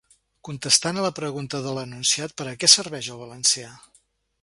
[0.47, 3.73] Contestant a la pregunta de l’enunciat, per a què serveix el valencià?